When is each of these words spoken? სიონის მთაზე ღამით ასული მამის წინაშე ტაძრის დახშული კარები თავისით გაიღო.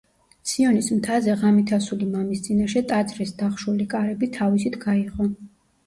სიონის 0.51 0.87
მთაზე 0.99 1.35
ღამით 1.41 1.75
ასული 1.79 2.09
მამის 2.15 2.43
წინაშე 2.49 2.85
ტაძრის 2.95 3.37
დახშული 3.45 3.91
კარები 3.97 4.35
თავისით 4.43 4.85
გაიღო. 4.93 5.35